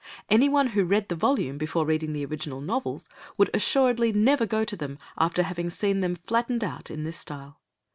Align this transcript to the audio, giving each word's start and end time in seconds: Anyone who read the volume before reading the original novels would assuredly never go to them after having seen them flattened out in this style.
Anyone 0.31 0.69
who 0.69 0.83
read 0.83 1.09
the 1.09 1.15
volume 1.15 1.59
before 1.59 1.85
reading 1.85 2.11
the 2.11 2.25
original 2.25 2.59
novels 2.59 3.07
would 3.37 3.51
assuredly 3.53 4.11
never 4.11 4.47
go 4.47 4.65
to 4.65 4.75
them 4.75 4.97
after 5.15 5.43
having 5.43 5.69
seen 5.69 5.99
them 5.99 6.15
flattened 6.15 6.63
out 6.63 6.89
in 6.89 7.03
this 7.03 7.17
style. 7.17 7.61